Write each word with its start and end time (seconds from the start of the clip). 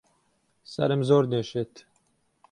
سەرم 0.73 1.01
زۆر 1.09 1.23
دێشێت 1.31 1.73